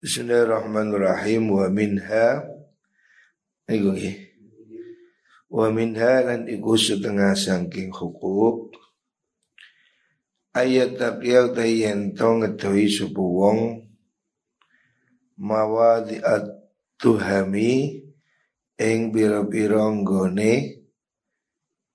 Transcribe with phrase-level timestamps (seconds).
[0.00, 2.40] Bismillahirrahmanirrahim wa minha
[3.68, 4.16] iku nggih.
[5.52, 8.72] Wa minha lan iku setengah saking hukuk
[10.56, 13.92] ayat taqiya ta yen to ngedohi supu wong
[15.36, 16.16] mawadi
[16.96, 18.00] tuhami
[18.80, 20.80] ing biro-biro nggone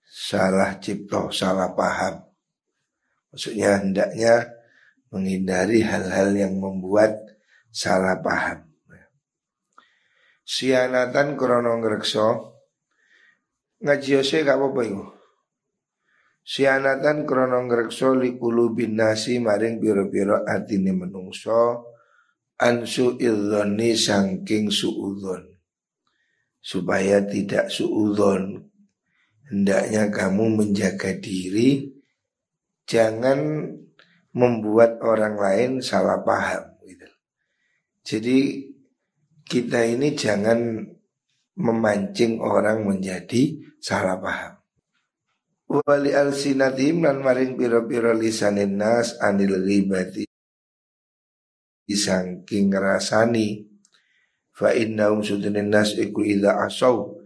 [0.06, 2.22] salah cipto, salah paham.
[3.34, 4.46] Maksudnya hendaknya
[5.10, 7.35] menghindari hal-hal yang membuat
[7.76, 8.64] salah paham.
[10.48, 12.56] Sianatan krono ngrekso.
[13.84, 15.06] Ngaji ose gak apa-apa iku.
[16.46, 21.92] Sianatan krono ngrekso likulu binasi maring biro-biro atine menungso.
[22.56, 25.44] Ansu idzoni sangking suudon
[26.64, 28.64] supaya tidak suudon
[29.52, 31.92] hendaknya kamu menjaga diri.
[32.88, 33.68] Jangan
[34.32, 36.75] membuat orang lain salah paham
[38.06, 38.70] jadi
[39.42, 40.78] kita ini jangan
[41.58, 44.54] memancing orang menjadi salah paham.
[45.66, 50.30] Wali al sinatim lan maring piro-piro lisanin nas anil ghibati
[51.86, 53.66] disangking rasani
[54.54, 57.18] fa innahum sudunin nas iku idza asau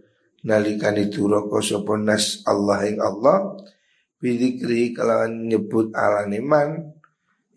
[0.44, 3.60] nalikani turoko sapa nas Allah ing Allah
[4.20, 6.96] bidikri kalawan nyebut alaniman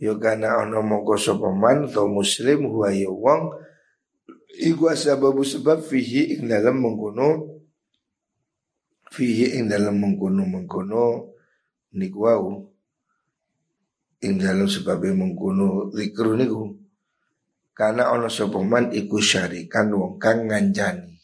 [0.03, 3.55] yo kana ono mongko sapa man to muslim huwa ya wong.
[4.53, 7.57] Iku sababu sebab fihi ing dalam mengkono
[9.09, 11.03] fihi ing dalam mengkono mengkono
[11.95, 12.51] niku wau.
[14.21, 16.75] Ing dalam sebab mengkono zikru niku.
[17.73, 21.15] Karena ono sapa man iku syarikan wong kang nganjani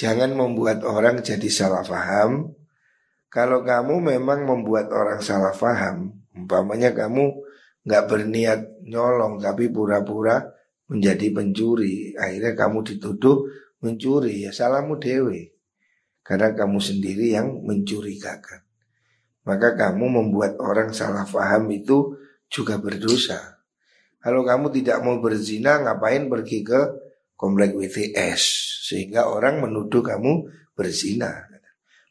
[0.00, 2.56] jangan membuat orang jadi salah faham.
[3.30, 7.39] Kalau kamu memang membuat orang salah faham umpamanya kamu
[7.84, 10.44] nggak berniat nyolong tapi pura-pura
[10.90, 12.12] menjadi pencuri.
[12.18, 13.46] Akhirnya kamu dituduh
[13.80, 14.44] mencuri.
[14.44, 15.54] Ya salahmu dewe.
[16.20, 18.66] Karena kamu sendiri yang mencurigakan.
[19.46, 22.18] Maka kamu membuat orang salah paham itu
[22.50, 23.62] juga berdosa.
[24.20, 26.80] Kalau kamu tidak mau berzina ngapain pergi ke
[27.40, 28.42] komplek WTS
[28.84, 30.44] sehingga orang menuduh kamu
[30.76, 31.48] berzina.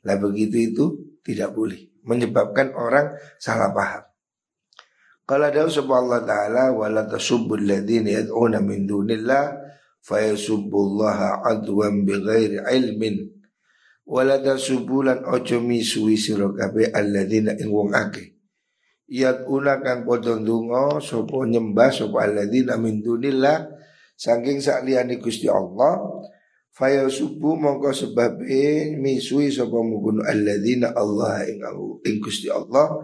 [0.02, 0.86] Lah begitu itu
[1.22, 1.86] tidak boleh.
[2.02, 4.09] Menyebabkan orang salah paham
[5.30, 9.62] Qala dawu Allah taala wala tasubbul ladzina yad'una min dunillah
[10.02, 13.30] fayasubbullaha adwan bighairi ilmin.
[14.10, 18.42] Wala tasubbulan ojo misui sira kabeh alladzina ing wong akeh.
[19.06, 23.70] Yad'una kang padha ndonga sapa nyembah sapa alladzina min dunillah
[24.18, 26.26] saking sakliyane Gusti Allah
[26.70, 31.62] Faya subuh mongko sebabe misui sapa mungkun alladzina Allah ing
[32.06, 32.98] ing Gusti Allah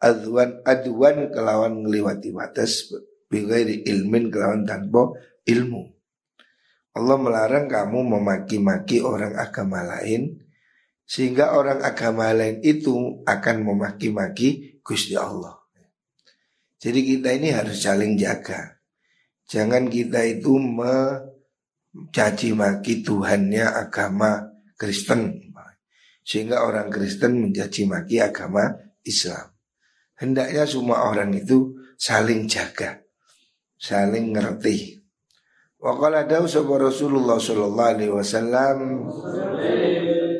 [0.00, 2.88] adwan adwan kelawan ngliwati batas
[3.28, 5.12] bighairi ilmin kelawan tanpa
[5.46, 5.92] ilmu.
[6.90, 10.42] Allah melarang kamu memaki-maki orang agama lain
[11.06, 15.54] sehingga orang agama lain itu akan memaki-maki Gusti Allah.
[16.80, 18.80] Jadi kita ini harus saling jaga.
[19.46, 25.50] Jangan kita itu mencaci maki Tuhannya agama Kristen
[26.30, 28.70] sehingga orang Kristen mencaci maki agama
[29.02, 29.49] Islam.
[30.20, 33.00] Hendaknya semua orang itu saling jaga,
[33.80, 35.00] saling ngerti.
[35.80, 39.08] Wa qala dawu sapa Rasulullah sallallahu alaihi wasallam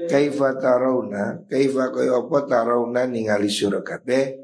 [0.04, 1.48] kaifa tarawna?
[1.48, 4.36] Kaifa kaya apa tarawna ningali sira kabeh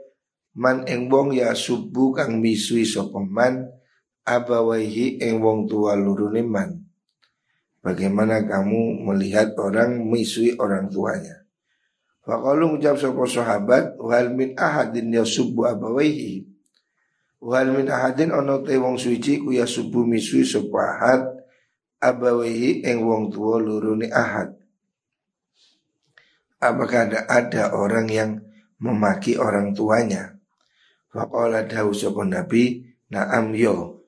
[0.56, 3.68] man ing wong ya subuh kang misui sapa man
[4.24, 6.80] abawaihi ing wong tua lurune man.
[7.84, 11.45] Bagaimana kamu melihat orang misui orang tuanya
[12.26, 16.42] Fakalu ngucap sapa sahabat wal min ahadin yasubbu abawaihi.
[17.38, 21.22] Wal min ahadin ana te wong suci ku yasubbu misui sapa ahad
[22.02, 24.58] abawaihi ing wong tua lurune ahad.
[26.58, 28.30] Apakah ada, ada orang yang
[28.82, 30.34] memaki orang tuanya?
[31.14, 34.02] Faqala dawu sapa Nabi, na'am yo.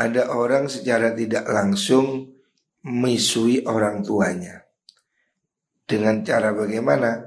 [0.00, 2.32] Ada orang secara tidak langsung
[2.80, 4.64] misui orang tuanya.
[5.84, 7.25] Dengan cara bagaimana?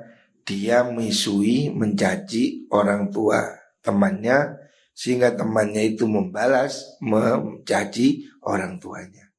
[0.49, 3.53] Dia misui, mencaci orang tua
[3.85, 4.57] temannya
[4.97, 9.29] sehingga temannya itu membalas mencaci orang tuanya.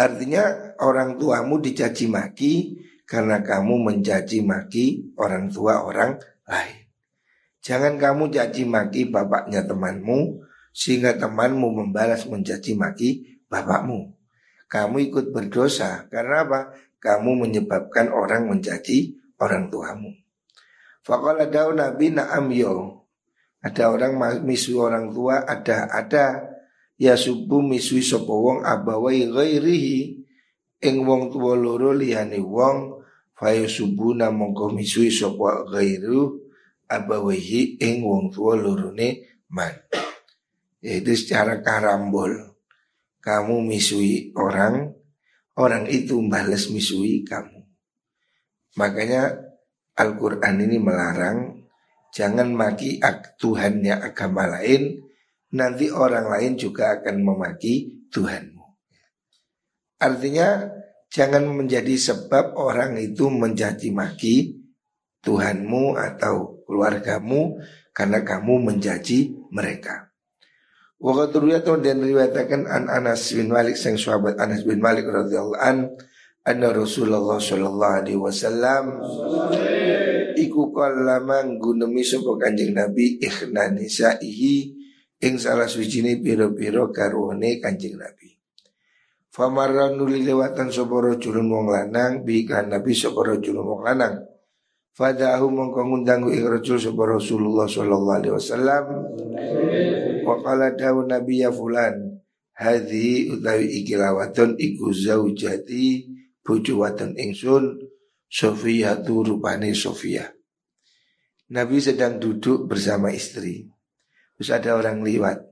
[0.00, 6.16] Artinya orang tuamu dicaci maki karena kamu mencaci maki orang tua orang
[6.48, 6.88] lain.
[7.60, 10.40] Jangan kamu caci maki bapaknya temanmu
[10.72, 14.16] sehingga temanmu membalas mencaci maki bapakmu.
[14.72, 16.60] Kamu ikut berdosa karena apa?
[17.00, 20.12] kamu menyebabkan orang mencaci orang tuamu.
[21.10, 23.02] Fakallah daun Nabi na'am yo.
[23.66, 26.54] Ada orang misu orang tua, ada ada.
[26.94, 30.22] Ya subuh misui sapa wong abawai ghairihi.
[30.86, 33.02] Ing wong tuwa loro liyane wong
[33.34, 36.38] fayo subuna mongko misui sapa ghairu
[36.86, 39.74] abawaihi ing wong tuwa lorone man.
[40.78, 42.54] Yaitu secara karambol
[43.20, 44.94] kamu misui orang
[45.58, 47.66] orang itu balas misui kamu.
[48.78, 49.49] Makanya
[50.00, 51.60] Al-Quran ini melarang
[52.16, 53.04] jangan maki
[53.36, 54.96] Tuhannya agama lain
[55.52, 58.64] nanti orang lain juga akan memaki Tuhanmu
[60.00, 60.64] artinya
[61.12, 64.60] jangan menjadi sebab orang itu menjadi maki
[65.20, 67.60] Tuhanmu atau keluargamu
[67.92, 70.08] karena kamu menjaji mereka.
[71.00, 75.76] Waktu dan riwayatkan an Anas bin Malik sang sahabat Anas bin Malik radhiyallahu an
[76.46, 79.04] anna Rasulullah sallallahu alaihi wasallam
[80.40, 84.56] iku kala manggunemi sapa Kanjeng Nabi ikhna nisaihi
[85.20, 88.32] ing salah suci piro-piro karone Kanjeng Nabi.
[89.30, 94.26] Famarra nuli lewatan sapa rajulun wong lanang bi kan Nabi sapa rajulun wong lanang.
[94.90, 98.84] Fadahu mongko ngundang ing rajul sapa Rasulullah sallallahu alaihi wasallam
[100.26, 102.18] Wa qala dawu nabi ya fulan
[102.58, 106.09] Hadhi utawi ikilawatun iku zaujati
[106.40, 107.78] Bojo wadon ingsun
[108.30, 110.28] Sofia tu rupane Sofia
[111.50, 113.66] Nabi sedang duduk bersama istri.
[114.38, 115.42] Terus ada orang liwat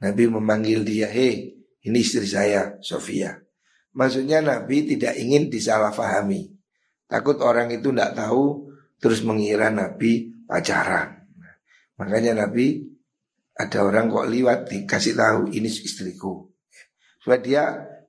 [0.00, 1.52] Nabi memanggil dia Hei
[1.82, 3.34] ini istri saya Sofia
[3.96, 6.52] Maksudnya Nabi tidak ingin disalahfahami.
[7.08, 8.66] Takut orang itu tidak tahu
[8.96, 11.28] Terus mengira Nabi pacaran.
[12.00, 12.84] Makanya Nabi
[13.56, 16.48] ada orang kok liwat dikasih tahu ini istriku.
[17.20, 17.64] Supaya dia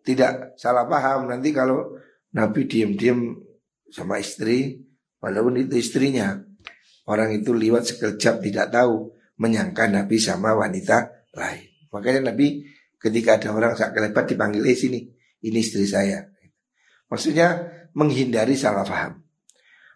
[0.08, 2.00] tidak salah paham nanti kalau
[2.32, 3.36] Nabi diam-diam
[3.92, 4.80] sama istri
[5.20, 6.40] walaupun itu istrinya.
[7.08, 11.92] Orang itu liwat sekejap tidak tahu menyangka Nabi sama wanita lain.
[11.92, 12.64] Makanya Nabi
[13.00, 15.04] ketika ada orang sak kelebat dipanggil eh sini
[15.44, 16.24] ini istri saya.
[17.08, 19.24] Maksudnya menghindari salah paham.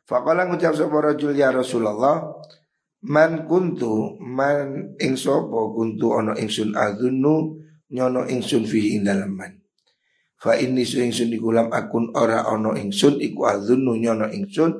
[0.08, 2.32] Faqala ngucap sapa rajul ya Rasulullah
[3.02, 7.58] Man kuntu man ing sapa kuntu ana ingsun azunnu
[7.90, 9.61] nyono ingsun fi ing dalem man.
[10.42, 14.74] Fa inni su ingsun dikulam akun ora ana ingsun iku azunnu nyono ingsun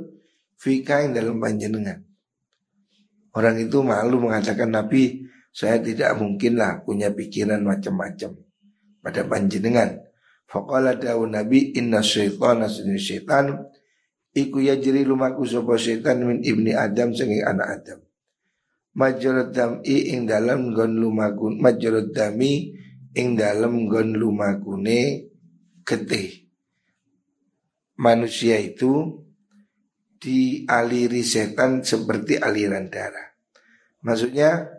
[0.58, 2.02] fi ing dalem panjenengan.
[3.38, 5.22] Orang itu malu mengatakan Nabi
[5.54, 8.42] saya tidak mungkinlah punya pikiran macam-macam
[9.06, 10.02] pada panjenengan.
[10.50, 13.62] Faqala dawu Nabi inna syaitana sunni syaitan
[14.34, 18.00] iku yajri lumaku sapa syaitan min ibni Adam sanging anak Adam
[18.96, 22.76] majrad dam'i ing dalam gon lumagun majrad dami
[23.16, 25.31] ing dalam gon lumagune
[25.86, 26.50] getih
[28.00, 29.22] manusia itu
[30.22, 33.34] dialiri setan seperti aliran darah
[34.06, 34.70] maksudnya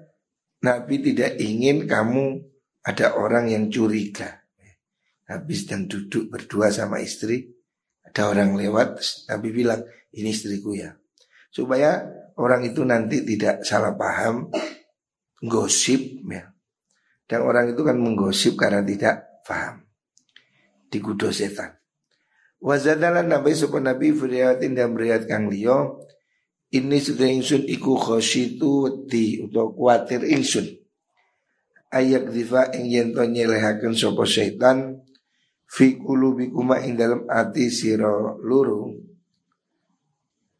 [0.63, 2.39] Nabi tidak ingin kamu
[2.87, 4.47] ada orang yang curiga
[5.27, 7.51] Nabi sedang duduk berdua sama istri
[8.07, 9.83] ada orang lewat Nabi bilang
[10.15, 10.95] ini istriku ya
[11.51, 12.03] supaya
[12.39, 14.49] orang itu nanti tidak salah paham
[15.43, 16.55] gosip ya.
[17.27, 19.82] Dan orang itu kan menggosip karena tidak paham.
[20.93, 21.73] Digudo setan.
[22.61, 26.05] Wazadalan nabi sopan nabi firiyatin dan beriat kang liyo
[26.73, 30.69] ini sudah insun iku khositu di untuk kuatir insun.
[31.93, 35.05] Ayak diva ing yento nyelehaken sopo setan
[35.69, 38.97] fi kulubikuma ing dalam ati siro luru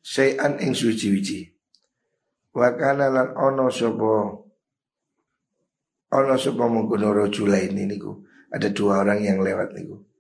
[0.05, 1.49] sayan ing suci-wici.
[2.53, 4.13] Wakana lan ono sopo
[6.13, 7.25] ono sopo mengkono
[7.57, 8.13] ini niku
[8.53, 10.12] ada dua orang yang lewat niku.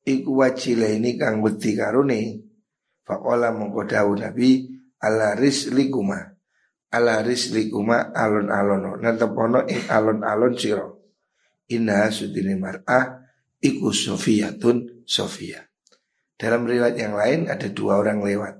[0.00, 2.40] Iku wajila ini kang beti karuni.
[3.04, 3.84] Fakola mengko
[4.16, 4.70] nabi
[5.02, 6.40] ala rislikuma
[6.90, 10.88] ala rislikuma alon alono nantepono ing alon alon siro.
[11.70, 13.22] Inna sudini mar'ah
[13.62, 15.62] iku Sofiyatun Sofia.
[16.34, 18.58] Dalam riwayat yang lain ada dua orang lewat.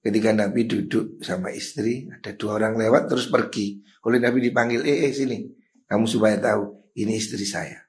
[0.00, 3.82] Ketika Nabi duduk sama istri, ada dua orang lewat terus pergi.
[4.06, 5.42] Oleh Nabi dipanggil, eh, eh sini,
[5.84, 7.82] kamu supaya tahu ini istri saya.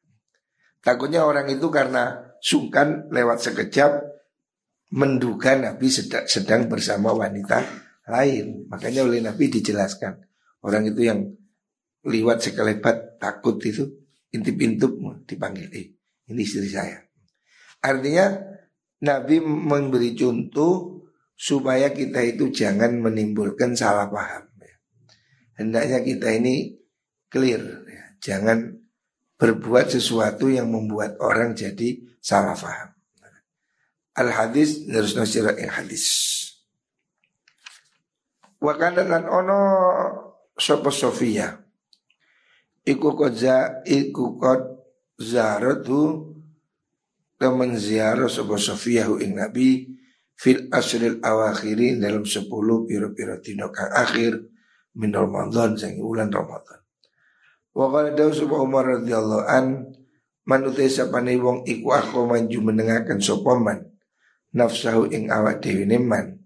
[0.81, 3.91] Takutnya orang itu karena sungkan lewat sekejap
[4.96, 7.62] menduga Nabi sedang, sedang bersama wanita
[8.10, 8.65] lain.
[8.72, 10.17] Makanya oleh Nabi dijelaskan
[10.65, 11.19] orang itu yang
[12.03, 13.86] lewat sekelebat takut itu
[14.31, 14.93] intip-intip
[15.25, 15.88] dipanggil, eh
[16.29, 17.01] ini istri saya.
[17.81, 18.38] Artinya
[19.03, 21.05] Nabi memberi contoh
[21.39, 24.51] supaya kita itu jangan menimbulkan salah paham.
[24.60, 24.75] Ya.
[25.60, 26.75] Hendaknya kita ini
[27.31, 28.03] clear, ya.
[28.19, 28.75] jangan
[29.39, 32.95] berbuat sesuatu yang membuat orang jadi salah paham.
[34.19, 36.05] Al hadis harus nasirat yang hadis.
[38.59, 39.59] Wakanda lan ono
[40.59, 41.69] sopo Sofia.
[42.89, 44.61] iku kodza iku kod
[45.19, 46.33] zaratu
[47.39, 49.88] temen ziarah sapa Sofiyahu ing Nabi
[50.35, 54.39] fil asril awakhiri dalam sepuluh piro-piro dino kang akhir
[54.99, 56.79] min Ramadan sang bulan Ramadan.
[57.75, 59.65] Wa qala sapa Umar radhiyallahu an
[60.49, 63.85] man utai sapane wong iku aku maju mendengarkan sapa man
[64.53, 66.41] nafsahu ing awak dhewe man.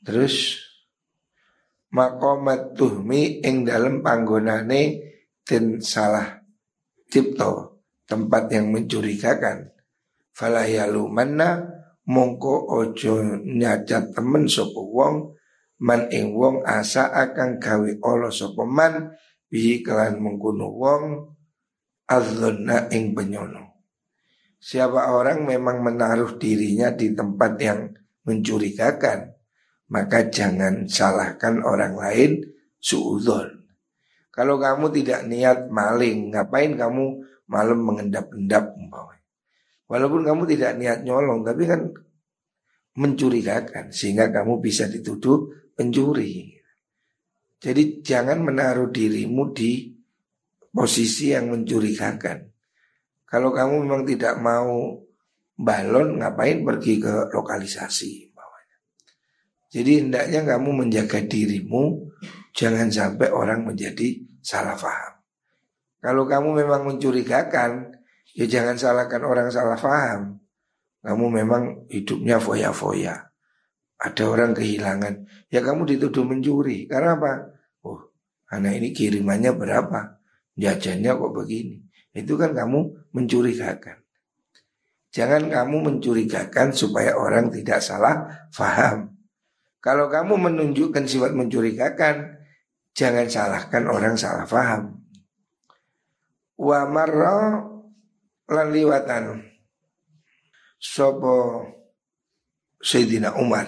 [0.00, 0.56] Terus
[1.90, 5.10] makomat tuhmi ing dalam panggonane
[5.42, 6.38] dan salah
[7.10, 9.74] cipto tempat yang mencurigakan
[10.30, 11.66] falayalu manna
[12.06, 15.34] mongko ojo nyacat temen sopo wong
[15.82, 19.10] man ing wong asa akan gawe olo sopo man
[19.50, 21.29] bi kelan mengkuno wong
[22.10, 23.86] azlonna ing penyono
[24.58, 27.80] siapa orang memang menaruh dirinya di tempat yang
[28.26, 29.40] mencurigakan
[29.90, 32.32] maka jangan salahkan orang lain
[32.78, 33.66] suudon.
[34.30, 38.78] Kalau kamu tidak niat maling, ngapain kamu malam mengendap-endap
[39.90, 41.90] Walaupun kamu tidak niat nyolong, tapi kan
[42.94, 46.54] mencurigakan sehingga kamu bisa dituduh pencuri.
[47.58, 49.90] Jadi jangan menaruh dirimu di
[50.70, 52.46] posisi yang mencurigakan.
[53.26, 54.98] Kalau kamu memang tidak mau
[55.54, 58.30] balon, ngapain pergi ke lokalisasi?
[59.70, 62.10] Jadi hendaknya kamu menjaga dirimu
[62.50, 65.22] Jangan sampai orang menjadi salah faham
[66.02, 67.94] Kalau kamu memang mencurigakan
[68.34, 70.42] Ya jangan salahkan orang salah faham
[71.06, 73.30] Kamu memang hidupnya foya-foya
[74.02, 77.32] Ada orang kehilangan Ya kamu dituduh mencuri Karena apa?
[77.86, 78.10] Oh
[78.50, 80.19] anak ini kirimannya berapa?
[80.58, 81.76] Jajannya kok begini?
[82.10, 84.02] Itu kan kamu mencurigakan.
[85.10, 89.14] Jangan kamu mencurigakan supaya orang tidak salah faham.
[89.82, 92.38] Kalau kamu menunjukkan sifat mencurigakan,
[92.94, 95.02] jangan salahkan orang salah faham.
[96.54, 97.64] Wa marra
[98.50, 99.50] lan liwatan.
[100.76, 101.66] Sopo
[102.80, 103.66] Sayyidina Umar.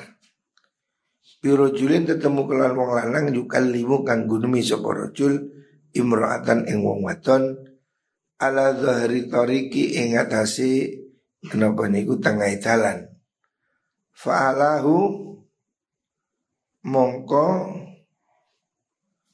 [1.42, 5.61] Biro julin ketemu kelan wong lanang yukal limu kang gunumi sopo rojul
[5.96, 7.56] imro'atan ing wong waton
[8.40, 10.90] ala zahri tariki ing atasi
[11.46, 13.06] kenapa niku tengah dalan.
[14.12, 14.98] Fa'alahu
[16.84, 17.46] mongko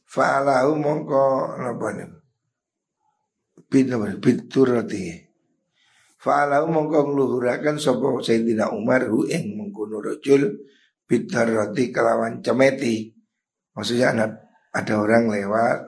[0.06, 1.24] fa'alahu mongko
[1.58, 2.18] napa niku?
[3.68, 5.28] Bid biturati
[6.18, 10.68] fa'alahu mongko ngluhuraken sapa Sayyidina Umar hu ing mengkono rajul
[11.08, 13.14] bidarati kelawan cemeti.
[13.72, 14.26] Maksudnya ada,
[14.74, 15.78] ada orang lewat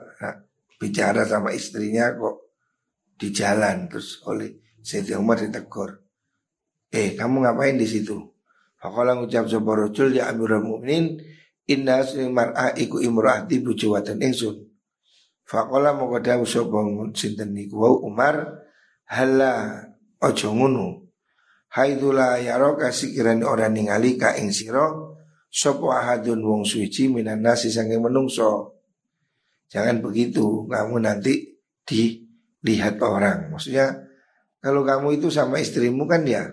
[0.81, 2.57] bicara sama istrinya kok
[3.13, 3.85] di jalan.
[3.85, 6.01] Terus oleh Sayyidina Umar ditegur
[6.89, 8.17] eh kamu ngapain di situ?
[8.81, 11.21] Fakallah ngucap sapa rajul ya Amirul Mukminin
[11.69, 14.57] Inna asli mar'a iku imro'ati bujo watan ingsun.
[15.45, 16.81] Fakola moko dawu sapa
[17.13, 17.77] sinten niku?
[17.77, 18.65] Wau Umar
[19.05, 19.85] hala
[20.17, 21.11] ojo ngunu
[21.71, 24.91] Haidula yaroka sikirani ora ningali ka ing sira
[25.47, 28.80] sapa ahadun wong suci minan nasi sange menungso
[29.71, 31.55] Jangan begitu kamu nanti
[31.87, 33.55] dilihat orang.
[33.55, 33.95] Maksudnya
[34.59, 36.51] kalau kamu itu sama istrimu kan ya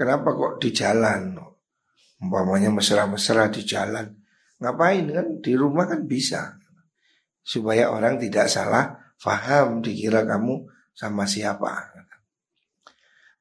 [0.00, 1.36] Kenapa kok di jalan?
[2.24, 4.08] Umpamanya mesra-mesra di jalan.
[4.56, 5.26] Ngapain kan?
[5.44, 6.56] Di rumah kan bisa.
[7.44, 10.64] Supaya orang tidak salah Faham dikira kamu
[10.96, 11.92] sama siapa.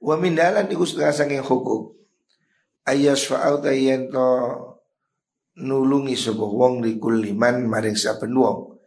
[0.04, 1.96] Wa min dalan iku saking hukum
[2.84, 4.28] Ayas fa'au to
[5.64, 6.84] nulungi sebuah wong
[7.24, 8.79] liman maring saben wong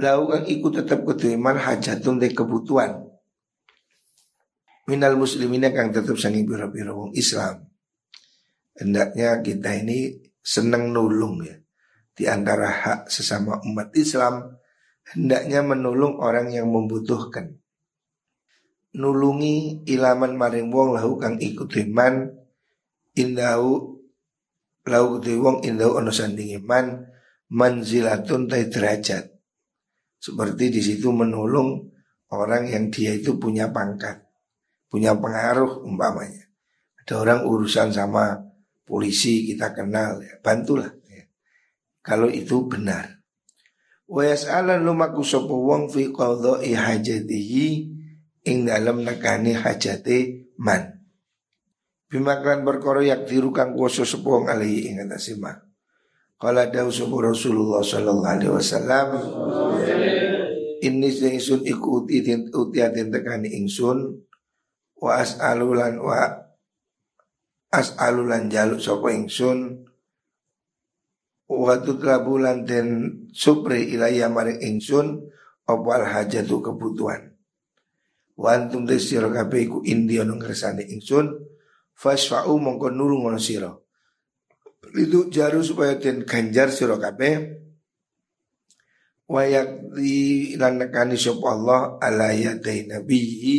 [0.00, 3.04] Lau kang iku tetap ketuiman hajatun de kebutuhan
[4.88, 7.68] Minal muslimina kang tetap sangi biro-biro wong Islam
[8.72, 11.62] Hendaknya kita ini senang nulung ya
[12.12, 14.60] di antara hak sesama umat Islam
[15.16, 17.56] hendaknya menolong orang yang membutuhkan.
[18.92, 22.28] Nulungi ilaman maring wong lahu kang ikut iman
[23.16, 23.96] indahu
[24.84, 27.08] lahu kutu wong indahu ono sanding iman
[27.48, 29.32] manzilatun tay derajat.
[30.22, 31.82] Seperti di situ menolong
[32.30, 34.22] orang yang dia itu punya pangkat,
[34.86, 36.46] punya pengaruh umpamanya.
[37.02, 38.38] Ada orang urusan sama
[38.86, 41.02] polisi kita kenal ya, bantulah
[42.02, 43.22] kalau itu benar.
[44.10, 44.26] Wa
[44.76, 47.66] lumaku sapa wong fi qadha'i hajatihi
[48.44, 51.00] ing dalam nekani hajate man.
[52.10, 55.38] Bimaklan perkara yak diru kang kuwasa sapa wong alihi ing atase.
[56.42, 59.08] Kala dawu sapa Rasulullah sallallahu alaihi wasallam
[60.82, 61.08] Ini
[61.38, 64.10] ingsun iku utiatin utiatin tekani ingsun
[64.98, 66.18] wa as'alulan wa
[67.70, 69.86] as'alulan jaluk sapa ingsun
[71.46, 71.94] Waktu
[72.26, 72.88] bulan den
[73.30, 75.22] supri ilaya maring ingsun
[75.68, 77.38] opal hajatu kebutuhan.
[78.34, 81.38] Wantum te sira kabeh iku india nang kersane ingsun
[81.94, 83.81] fasfa'u mongko nulung sira.
[84.90, 87.62] Itu jaru supaya den ganjar sira kabeh
[89.30, 93.58] wayak di lan nekani sapa Allah ala yadai nabihi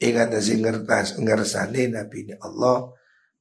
[0.00, 2.88] ing atase ngertas ngersane nabi ni Allah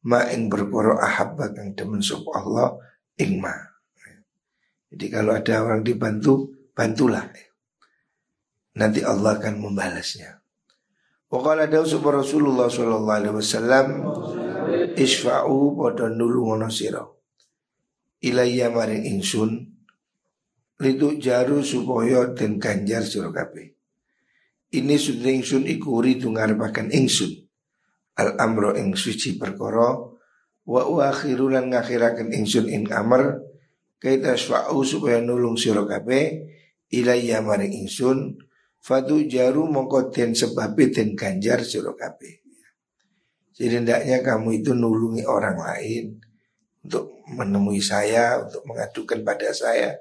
[0.04, 2.76] ma ing berkoro ahabba kang demen sapa Allah
[3.16, 3.56] ing ma.
[4.94, 7.26] Jadi kalau ada orang dibantu, bantulah.
[8.78, 10.38] Nanti Allah akan membalasnya.
[11.34, 13.86] Dawu sapa Rasulullah sallallahu alaihi wasallam
[14.98, 17.04] isfa'u padha nulungono sira.
[18.24, 19.52] Ilayya maring ingsun
[20.80, 23.76] litu jaru supaya den ganjar sira kabeh.
[24.74, 27.32] Ini sudah ingsun ikuri tungarepaken ingsun.
[28.18, 29.98] Al amro ing suci perkara
[30.64, 33.42] wa akhiru lan ngakhiraken ingsun ing amr
[33.98, 36.46] kaita syfa'u supaya nulung sira kabeh
[36.94, 38.38] ilayya maring ingsun
[38.84, 42.43] Fatu jaru mongko den sebab den ganjar sira kabeh.
[43.54, 46.18] Jadi hendaknya kamu itu nulungi orang lain
[46.84, 49.94] untuk menemui saya, untuk mengadukan pada saya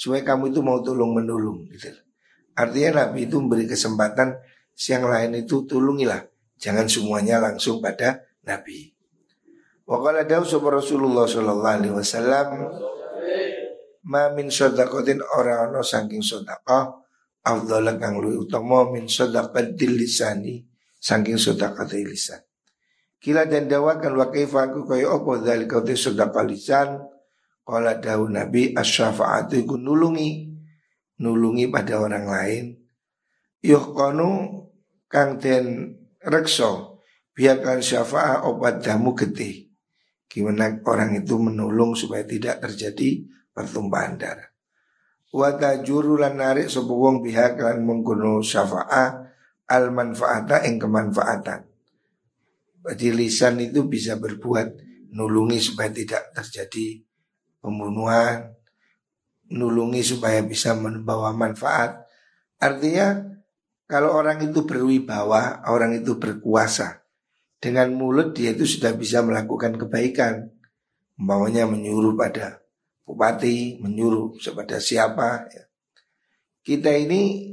[0.00, 1.92] supaya kamu itu mau tolong menolong gitu.
[2.56, 4.32] Artinya Nabi itu memberi kesempatan
[4.72, 6.24] siang lain itu tulungilah,
[6.56, 8.96] jangan semuanya langsung pada Nabi.
[9.84, 12.48] Wakala dawu Rasulullah Sallallahu Alaihi Wasallam,
[14.08, 16.96] ma min sodakotin orang no saking sodakah
[17.44, 20.64] afdhalan kang luwih utama min sadaqatil lisani
[20.96, 22.40] saking sedekah lisan.
[23.20, 25.44] Kila dan dawakan wa kaifa aku kaya apa?
[25.44, 27.04] Zalika te sedekah lisan
[27.60, 30.48] Kala daun Nabi asyafaatu iku nulungi.
[31.20, 32.64] Nulungi pada orang lain.
[33.60, 34.64] Yuhkonu
[35.06, 36.90] kang den rekso
[37.30, 39.70] Biarkan syafaat obat damu getih.
[40.26, 43.24] Gimana orang itu menolong supaya tidak terjadi
[43.54, 44.50] pertumpahan darah.
[45.30, 49.30] Wata juru lan narik sapa wong pihak lan mengkono syafaah
[49.70, 51.69] al manfaata ing kemanfaatan.
[52.80, 54.68] Berarti lisan itu bisa berbuat
[55.12, 57.04] nulungi supaya tidak terjadi
[57.60, 58.56] pembunuhan,
[59.52, 62.08] nulungi supaya bisa membawa manfaat.
[62.56, 63.20] Artinya
[63.84, 67.04] kalau orang itu berwibawa, orang itu berkuasa,
[67.60, 70.48] dengan mulut dia itu sudah bisa melakukan kebaikan.
[71.20, 72.64] Umpamanya menyuruh pada
[73.04, 75.68] bupati menyuruh kepada siapa ya.
[76.64, 77.52] Kita ini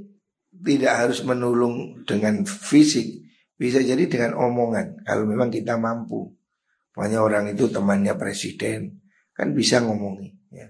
[0.54, 3.27] tidak harus menolong dengan fisik
[3.58, 5.02] Bisa jadi dengan omongan.
[5.02, 6.30] Kalau memang kita mampu.
[6.94, 8.98] Pokoknya orang itu temannya presiden
[9.38, 10.66] Kan bisa ngomongi ya.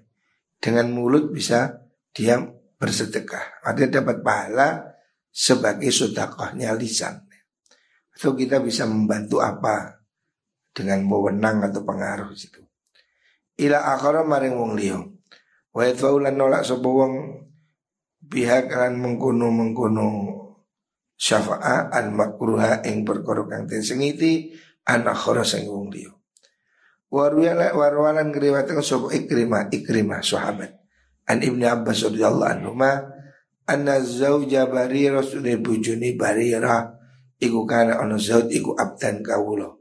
[0.60, 2.36] Dengan mulut bisa dia
[2.76, 3.64] bersedekah.
[3.64, 4.92] Ada dapat pahala
[5.32, 7.24] sebagai sodakohnya lisan.
[8.12, 10.04] Atau kita bisa membantu apa?
[10.76, 12.60] Dengan wewenang atau pengaruh situ.
[13.56, 15.00] Ila akhara maring wong liya.
[15.72, 15.88] Wa
[16.28, 17.14] nolak sapa wong
[18.28, 20.10] pihak lan mengkono mengkono
[21.18, 24.54] syafa'a al makruha ing perkara kang den sengiti
[24.86, 26.14] an akhara sing wong liya.
[27.10, 30.78] Warwala warwalan ngriwataken sapa ikrimah ikrimah sahabat.
[31.28, 33.04] An ibnu abbas radhiyallahu anhu ma
[33.68, 36.96] anna zauja barirah sunni bujuni barirah
[37.42, 39.74] iku kana ana zaud iku abdan kawula.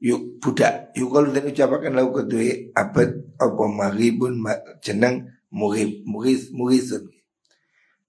[0.00, 4.40] Yuk budak yuk kalau dan ucapakan lau kedua abad apa maribun
[4.80, 7.10] jenang murib murid muridun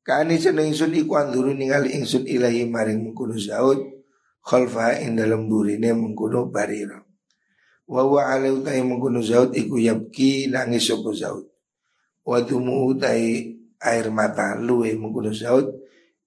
[0.02, 3.80] kani seneng ingsun iku anduru ningali ingsun ilahi maring mengkuno zaud
[4.42, 7.02] khalfa ing dalam burine mengkuno barira
[7.86, 11.46] wa wa ala utai mengkuno zaud iku yabki nangis sopo zaud
[12.26, 12.96] wa dumu
[13.82, 15.68] air mata luwe mengkuno zaud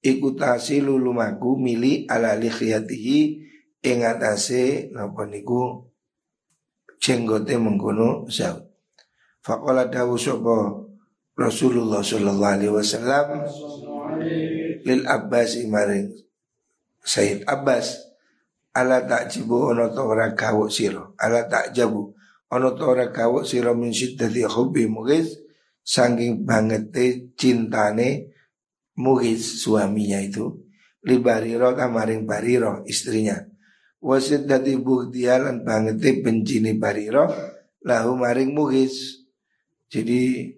[0.05, 3.19] iku tasilu lumaku mili ala likhiyatihi
[3.85, 5.89] ing atase napa niku
[7.01, 8.65] jenggote mengkono Zaud.
[9.45, 10.84] Faqala dawu sapa
[11.35, 13.27] Rasulullah sallallahu alaihi wasallam
[14.87, 16.15] lil Abbas maring
[17.05, 17.99] Sayyid Abbas
[18.71, 21.03] ala takjibu ono to ora gawuk sira?
[21.19, 22.15] Ala takjabu
[22.55, 25.35] ono to ora gawuk sira min syiddati hubbi mughis
[25.83, 26.47] saking
[27.35, 28.31] cintane
[28.95, 30.55] mughis suaminya itu
[31.05, 33.37] li bariro kamaring bariro istrinya.
[34.05, 37.27] Wasit dadi buktialan banget bencini bariro
[37.83, 39.25] lahu maring muhis.
[39.91, 40.51] Jadi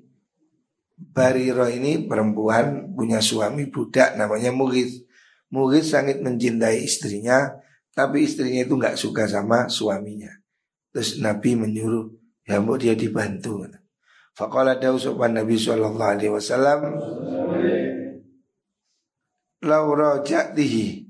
[0.97, 5.05] Bariro ini perempuan punya suami budak namanya Mughis.
[5.53, 7.53] Mughis sangat mencintai istrinya,
[7.93, 10.33] tapi istrinya itu nggak suka sama suaminya.
[10.91, 12.09] Terus Nabi menyuruh,
[12.49, 13.69] ya mau dia dibantu.
[14.33, 16.81] Fakallah dawu sopan Nabi Shallallahu Alaihi Wasallam,
[19.65, 21.07] Laura jatihi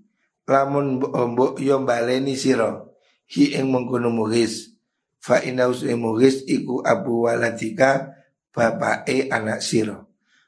[0.46, 2.86] lamun mbok yo baleni sira
[3.26, 4.78] hi ing mengkono mughis
[5.18, 5.66] fa inna
[5.98, 8.15] mughis iku abu waladika
[8.56, 10.00] bapake anak sira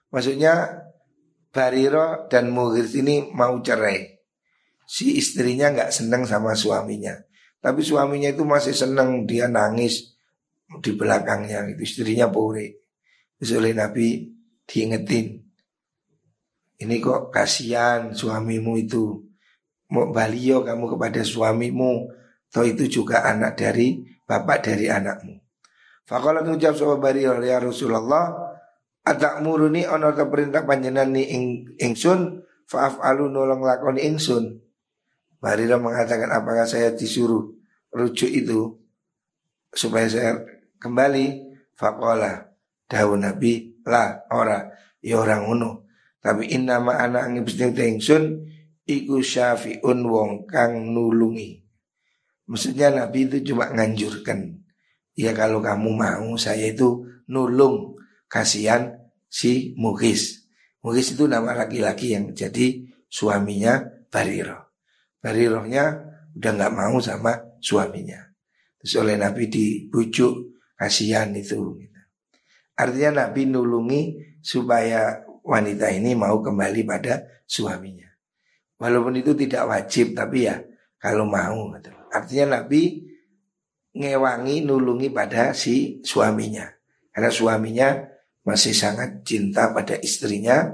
[0.09, 0.89] maksudnya
[1.49, 4.21] Bariro dan Mughir ini mau cerai.
[4.89, 7.17] Si istrinya nggak senang sama suaminya.
[7.59, 10.15] Tapi suaminya itu masih senang dia nangis
[10.79, 12.85] di belakangnya itu istrinya pore.
[13.41, 14.29] Terus Nabi
[14.69, 15.41] diingetin.
[16.79, 19.19] Ini kok kasihan suamimu itu.
[19.89, 22.13] Mau balio kamu kepada suamimu.
[22.49, 25.48] Toh itu juga anak dari bapak dari anakmu.
[26.09, 28.33] Fakola ucap sopa bari ya Rasulullah
[29.05, 31.45] Atak muruni ono perintah panjenan ni ing,
[31.81, 32.45] ingsun?
[32.69, 34.61] Faaf alu nolong lakoni ingsun.
[35.41, 37.53] Barira mengatakan apakah saya disuruh
[37.93, 38.73] rujuk itu
[39.69, 40.41] Supaya saya
[40.81, 41.45] kembali?
[41.77, 42.57] Fakola
[42.89, 44.65] Daun Nabi lah ora
[45.05, 45.85] Ya orang unu
[46.25, 48.49] Tapi inna ma anak angin ingsun
[48.89, 51.61] Iku syafi'un wong kang nulungi.
[52.49, 54.68] Maksudnya Nabi itu cuma nganjurkan
[55.19, 57.99] Ya kalau kamu mau saya itu nulung
[58.31, 58.95] kasihan
[59.27, 60.47] si Mugis
[60.79, 64.79] Mugis itu nama laki-laki yang jadi suaminya Bariro
[65.19, 66.07] Barirohnya
[66.39, 68.31] udah nggak mau sama suaminya
[68.79, 72.01] Terus oleh Nabi dibujuk kasihan itu gitu.
[72.79, 78.07] Artinya Nabi nulungi supaya wanita ini mau kembali pada suaminya
[78.79, 80.63] Walaupun itu tidak wajib tapi ya
[81.03, 81.91] kalau mau gitu.
[82.15, 83.08] Artinya Nabi
[83.99, 86.71] ngewangi nulungi pada si suaminya.
[87.11, 87.89] Karena suaminya
[88.47, 90.71] masih sangat cinta pada istrinya.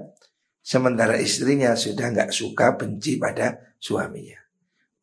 [0.61, 4.41] Sementara istrinya sudah nggak suka benci pada suaminya.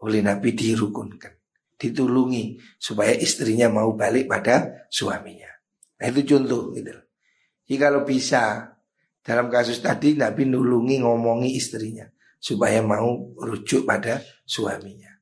[0.05, 1.33] Oleh Nabi dirukunkan.
[1.77, 5.49] Ditulungi supaya istrinya mau balik pada suaminya.
[5.97, 6.93] Nah itu contoh gitu.
[7.65, 8.73] Jadi kalau bisa
[9.21, 12.05] dalam kasus tadi Nabi nulungi ngomongi istrinya
[12.41, 15.13] supaya mau rujuk pada suaminya.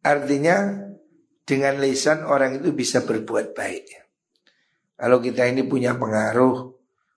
[0.00, 0.88] Artinya
[1.42, 3.84] dengan lisan orang itu bisa berbuat baik.
[4.98, 6.70] Kalau kita ini punya pengaruh,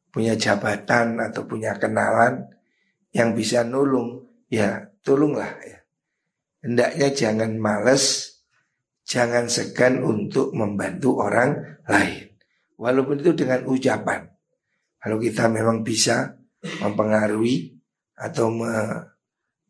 [0.09, 2.49] punya jabatan atau punya kenalan
[3.13, 5.79] yang bisa nulung, ya tolonglah ya.
[6.65, 8.35] Hendaknya jangan males,
[9.05, 12.33] jangan segan untuk membantu orang lain.
[12.75, 14.25] Walaupun itu dengan ucapan.
[14.97, 16.33] Kalau kita memang bisa
[16.81, 17.77] mempengaruhi
[18.17, 18.49] atau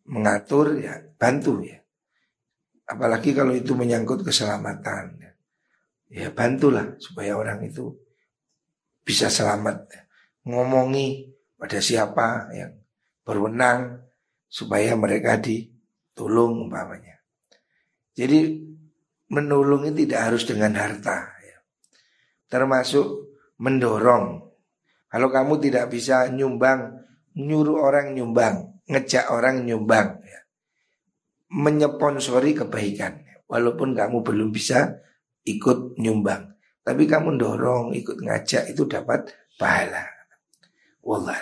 [0.07, 1.84] mengatur ya bantu ya.
[2.85, 5.17] Apalagi kalau itu menyangkut keselamatan.
[6.05, 7.97] Ya bantulah supaya orang itu
[9.01, 9.89] bisa selamat.
[10.45, 12.77] Ngomongi pada siapa yang
[13.25, 14.05] berwenang
[14.45, 17.17] supaya mereka ditolong umpamanya.
[18.13, 18.61] Jadi
[19.33, 21.33] menolong ini tidak harus dengan harta.
[21.41, 21.57] Ya.
[22.45, 24.45] Termasuk mendorong.
[25.09, 27.01] Kalau kamu tidak bisa nyumbang,
[27.33, 30.21] nyuruh orang nyumbang, ngejak orang nyumbang.
[30.21, 30.44] Ya
[31.55, 33.23] menyponsori kebaikan.
[33.47, 34.99] Walaupun kamu belum bisa
[35.47, 36.57] ikut nyumbang.
[36.83, 40.05] Tapi kamu dorong ikut ngajak itu dapat pahala.
[41.05, 41.37] Wallah